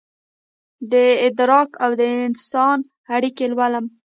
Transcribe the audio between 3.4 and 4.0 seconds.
لولم